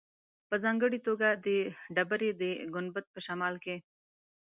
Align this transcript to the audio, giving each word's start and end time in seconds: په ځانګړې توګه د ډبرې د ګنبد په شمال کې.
په 0.49 0.55
ځانګړې 0.63 0.99
توګه 1.07 1.27
د 1.45 1.47
ډبرې 1.95 2.29
د 2.41 2.43
ګنبد 2.73 3.05
په 3.13 3.19
شمال 3.27 3.55
کې. 3.63 3.75